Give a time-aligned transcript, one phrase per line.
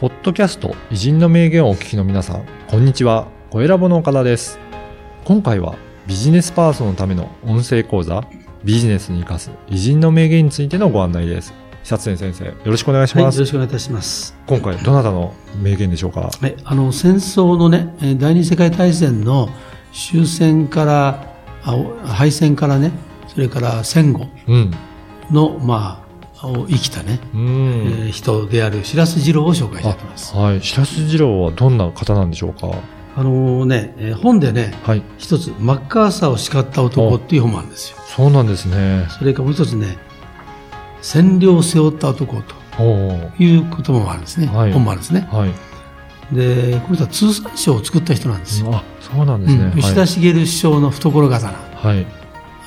[0.00, 3.26] ポッドキャスト偉人の名言をお聞きの皆さん、こんにちは。
[3.50, 4.58] 小選ぼの岡田です。
[5.26, 5.74] 今回は
[6.06, 8.24] ビジネスパーソンのための音声講座、
[8.64, 11.52] ビジネスに生かす偉人の名言についてのご案内です。
[11.84, 13.40] 久津先生、よろしくお願いしはい、よます。
[13.40, 14.34] ろしくお願いいたします。
[14.46, 16.30] 今回、どなたの名言でしょうか？
[16.40, 19.50] はい、あの戦争のね、えー第二次世界大戦の
[19.92, 21.26] 終戦から
[22.06, 22.90] 敗戦からね、
[23.28, 24.70] それから戦後うん。
[25.30, 26.09] のまあ
[26.48, 27.42] を生きたね、うえん。
[28.08, 30.32] ー人である白洲次郎を紹介したいます。
[30.34, 30.62] あはい。
[30.62, 32.70] 白洲次郎はどんな方なんでしょうか？
[33.16, 35.02] あのね、えー本でね、はい。
[35.18, 37.98] 一つマッカーサーを叱った男っていう本もあるんですよ。
[38.06, 39.06] そうなんですね。
[39.18, 39.98] それからもう一つね、
[41.02, 42.82] 占領を背負った男と
[43.38, 44.46] いう言葉もあるんですね。
[44.46, 45.28] はい本もあるんですね。
[45.30, 45.52] はい。
[46.34, 48.72] で、この人は通産省を作った人なんですよ。
[48.72, 49.64] あ、そうなんですね。
[49.64, 52.06] うん吉田茂首相の懐刀はい。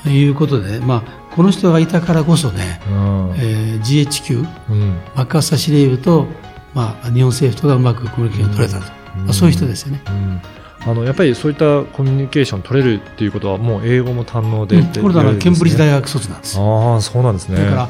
[0.04, 0.12] はい。
[0.12, 3.34] ということで、ね、まあ、この人がいたからこそね、うん。
[3.36, 5.00] えー GHQ、うん。
[5.14, 6.26] マッカーサー司令部と、
[6.74, 8.92] まあ、日本政府とがうまくコミュニケーションを取れたと。
[9.16, 10.02] うんまあ、そういう人ですよね。
[10.08, 10.40] うん
[10.86, 16.92] あのやっぱりそういったコミュニケーション取れるっていうことはもう英語も堪能でうんこれだからケンブリッジ大学学卒なんですよ。
[16.92, 17.88] ああそうなんですねだから、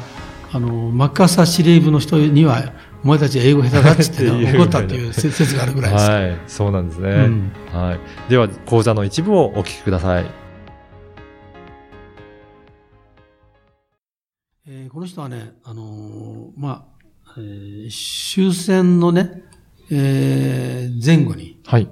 [0.53, 2.71] あの、マッカーサー司令部の人には、
[3.03, 6.09] お前たち英語下手だっつって 怒ったっていう説説があるぐらいです。
[6.09, 10.25] はいそうなんですね、うんはいでは講座の一部をお聞きください
[14.95, 16.87] この人はね、あのーま
[17.25, 19.43] あ、えー終戦のね、
[19.91, 21.89] えー前後に、はい。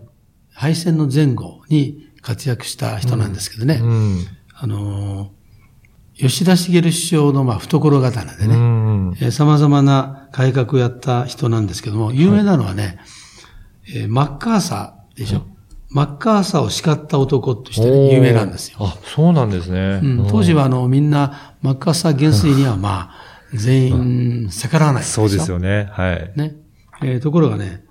[0.54, 4.26] 敗戦の前後に活躍した人なんですけどね、うん。
[4.56, 5.30] あのー
[6.16, 9.14] 吉田茂首相のまあ懐刀でうね、ん。
[9.20, 13.00] えー様々な改革をやった人なんですけども、有名なのはね、
[13.94, 15.46] えーマッカーサーでしょ。
[15.94, 18.77] マッカーサーを叱った男としてね有名なんですよ。
[18.81, 26.56] あそうなんですね、うん、当時はあのみんなマッカーサー元帥にはまあ全員逆らわないでしょそうですよねはいね。
[27.03, 27.84] えーところがね、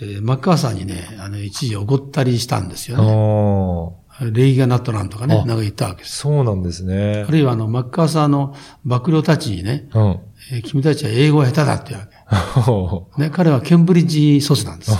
[0.00, 4.30] えーマッカーサーにね、あの一時怒ったりしたんですよね。
[4.32, 6.16] 礼儀がなっとなんとかね、あなんか言ったわけです。
[6.16, 10.20] そうなんですねあるいはあの、マッカーサーの幕僚たちにね、うん
[10.52, 13.20] えー君たちは英語が下手だって言うわおけ。
[13.24, 14.92] ね、彼はケンブリッジ卒なんです。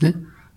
[0.00, 0.14] ね。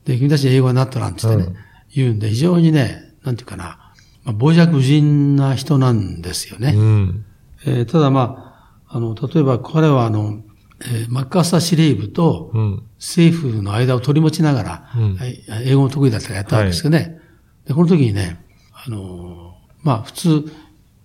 [0.10, 1.56] で、君たちは英語がなっとなんつってね、うん
[1.92, 3.92] 言うんで、非常にね、なんていうかな、
[4.24, 6.70] まあ、傍若無人な人なんですよね。
[6.70, 7.26] ーうん
[7.66, 10.42] えーただまあ、あの、例えば彼はあの、
[10.82, 17.20] えーマッカーサー司令部とうん政府の間を取り持ちながら、うんはい英語も得意だったからやったわけですけどね。
[17.66, 18.40] で、この時にね、
[18.74, 20.52] あのーまあ普通、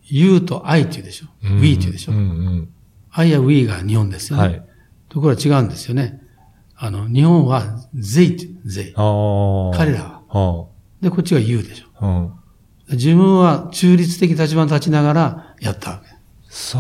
[0.07, 1.27] you と I って言うでしょ。
[1.45, 2.13] うん we って言うでしょ。
[2.13, 2.69] うんうん
[3.11, 4.43] I や we が日本ですよね。
[4.43, 4.63] はい
[5.09, 6.21] ところが違うんですよね。
[6.77, 7.63] あの、日本は
[7.95, 10.23] they って、あ彼らは。
[10.29, 10.67] は
[11.01, 12.33] で、こっちが you でしょ。
[12.91, 16.15] 自分は中立的立場に立ちながらやったわけ。
[16.49, 16.79] さ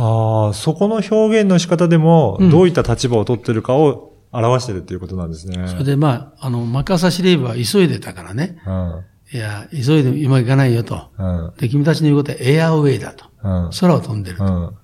[0.50, 5.66] あ、そこの表現の仕方でも、うんどういった立場を取ってるかを表してるっていうことなんですね。
[5.68, 8.58] それでまあ、あの、マッカーサー司令部は急いでたからね。
[8.66, 9.04] うん。
[9.32, 11.08] いや、急いで今行かないよと。
[11.18, 11.52] うん。
[11.58, 13.26] で、君たちの言うことはエアウェイだと。
[13.42, 13.70] うん。
[13.80, 14.74] 空を飛んでると。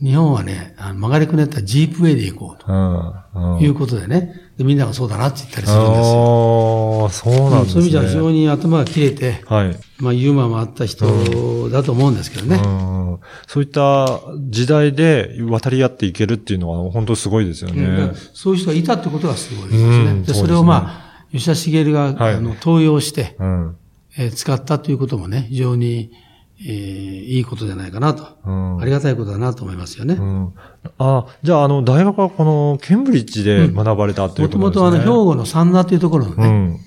[0.00, 0.06] うん。
[0.06, 3.58] 日本はね、あの曲がりくねったジープウェイで行こう。
[3.58, 4.40] ということでね。
[4.56, 7.02] で、みんながそうだなって言ったりするんですよ。
[7.02, 7.80] ああ、そうなんですね。
[7.80, 9.76] そういう意味じゃ非常に頭が切れて、はい。
[9.98, 12.62] まあユーモアもあった人だと思うんですけどね。
[12.64, 13.20] うん。
[13.46, 18.14] そういった時代で渡り合っていけるっていうのは本当すごいですようん。
[18.32, 19.88] そういう人がいたってことがすごいですね。
[19.88, 23.76] でうんですねそれをまあ、吉田茂が、はいあの登用して、うん。
[24.16, 26.12] えー使ったということもね、非常に、
[26.60, 28.38] えーいいことじゃないかなと。
[28.44, 28.80] うん。
[28.80, 30.14] ありがたいことだなと思いますよね。
[30.14, 30.52] うん。
[30.98, 35.06] あじゃあ、あの、大学はこの、ケンブリッジで学ばれたというもこととですね。
[35.10, 36.80] もとあの、兵庫の三田というところのね、うん。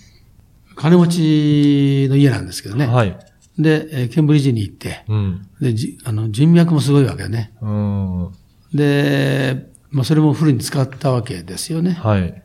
[0.75, 2.85] 金持ちの家なんですけどね。
[2.87, 3.17] はい。
[3.59, 5.47] で、えーケンブリッジに行って、うん。
[5.59, 7.53] で、じあの、人脈もすごいわけよね。
[7.61, 8.31] うん。
[8.73, 11.91] で、まあ、それもフルに使ったわけですよね。
[11.93, 12.43] はい。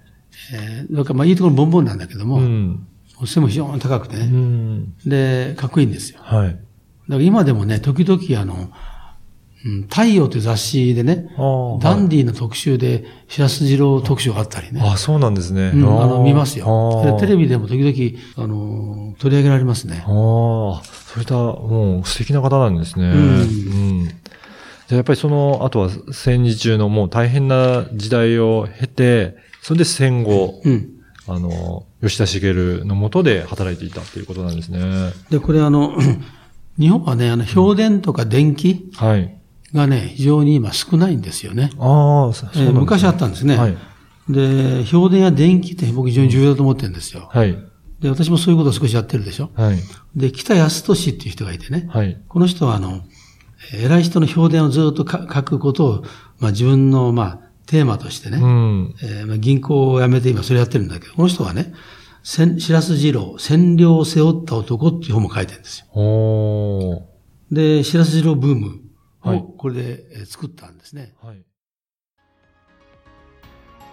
[0.55, 2.87] えー、だからまあ、いいところボンボンなんだけども、うん。
[3.27, 4.25] 背も非常に高くてうね。
[4.27, 4.95] ん。
[5.07, 6.21] で、かっこいいんですよ。
[7.13, 7.25] だかはい。
[7.25, 8.71] ら今でもね、時々あの、
[9.65, 11.29] うん、太陽という雑誌でね、
[11.81, 14.81] ダンディの特集で、白洲次郎特集があったりね。
[14.85, 15.71] あ、そうなんですね。
[15.75, 17.03] うん、あの、見ますよ。
[17.05, 17.45] でテレビ。
[17.45, 20.09] ビでも時々、あの、取り上げられますねあ。
[20.09, 23.09] あ、そういった、もう素敵な方なんですね。
[23.09, 23.17] んう
[24.05, 24.09] ん。
[24.89, 30.89] でやっぱりその、あとは戦時中のもう大変な時代を経て、それで戦後、うん。
[31.29, 32.53] あの、吉田茂
[32.85, 34.81] の下で働いていたっていうことなんですね。
[35.31, 35.97] で、これあの、
[36.79, 39.39] 日本はね、あの、評伝とか電気はい。
[39.75, 41.71] がね、非常に今少ないんですよね。
[41.79, 43.57] ああ、そそうですねえー昔あったんですね。
[43.57, 43.77] はい。
[44.29, 47.29] で、評伝や電気って僕非常に重要だと思ってるんですよ。
[47.33, 47.57] はい。
[48.01, 49.51] で、私もそういうことを少しやってるでしょ。
[49.55, 49.79] はい。
[50.17, 51.89] で、北安俊っていう人がいてね。
[51.91, 52.21] はい。
[52.29, 53.03] この人はあの、
[53.75, 56.05] 偉い人の評伝をずっとか書くことを、
[56.39, 58.95] まあ自分の、まあ、テーマとしてね、うん。
[59.03, 61.73] えーまあ、銀行を辞めて今それやってるんだけど、この人はね、千
[62.23, 67.09] 白洲二郎、占領を背負った男っていう本も書いてるんですよ。
[67.51, 68.81] で、白洲二郎ブーム
[69.21, 71.15] はいをこれでえー作ったんですね。
[71.23, 71.45] はい。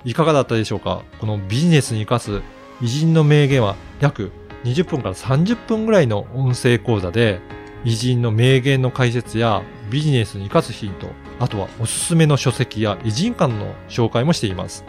[0.05, 1.03] いかがだったでしょうか？
[1.19, 2.41] このビジネスに活かす
[2.81, 4.31] 偉人の名言は約
[4.63, 7.41] 20分から30分ぐらいの音声講座で
[7.83, 9.61] 偉人の名言の解説や
[9.91, 11.07] ビジネスに活かすヒント、
[11.39, 14.85] あとはおすすめの書籍や偉人間の紹介もしています。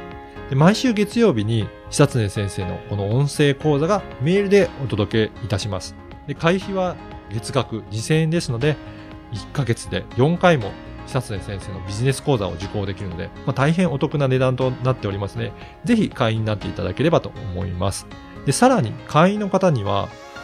[0.48, 5.96] で毎週月曜日に久常先生のこの音声講座がメールでお届けいたします。
[6.28, 6.96] で会費は
[7.32, 8.76] 月額2000円ですので、
[9.32, 10.72] 1ヶ月で4回も
[11.08, 15.52] 久常先生のビジネス講座を受講できるので、まあ、大変お得な値段となっておりますので、
[15.84, 18.06] ぜひ会員になっていただければと思います。
[18.46, 20.08] で、さらに会員の方には、